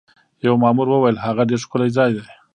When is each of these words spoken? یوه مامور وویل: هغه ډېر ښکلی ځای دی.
یوه 0.45 0.57
مامور 0.63 0.87
وویل: 0.89 1.17
هغه 1.25 1.43
ډېر 1.49 1.59
ښکلی 1.65 1.89
ځای 1.97 2.09
دی. 2.15 2.23